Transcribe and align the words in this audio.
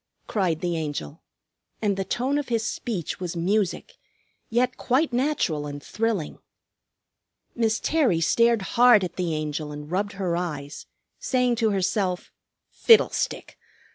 cried 0.25 0.61
the 0.61 0.75
Angel, 0.75 1.21
and 1.79 1.95
the 1.95 2.03
tone 2.03 2.39
of 2.39 2.49
his 2.49 2.65
speech 2.65 3.19
was 3.19 3.35
music, 3.35 3.97
yet 4.49 4.75
quite 4.75 5.13
natural 5.13 5.67
and 5.67 5.83
thrilling. 5.83 6.39
Miss 7.53 7.79
Terry 7.79 8.19
stared 8.19 8.63
hard 8.73 9.03
at 9.03 9.15
the 9.15 9.35
Angel 9.35 9.71
and 9.71 9.91
rubbed 9.91 10.13
her 10.13 10.35
eyes, 10.35 10.87
saying 11.19 11.55
to 11.57 11.69
herself, 11.69 12.31
"Fiddlestick! 12.71 13.59